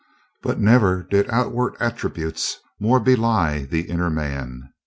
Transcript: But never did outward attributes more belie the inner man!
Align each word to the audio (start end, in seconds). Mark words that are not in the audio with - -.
But 0.41 0.59
never 0.59 1.03
did 1.03 1.29
outward 1.29 1.75
attributes 1.79 2.57
more 2.79 2.99
belie 2.99 3.65
the 3.69 3.81
inner 3.87 4.09
man! 4.09 4.73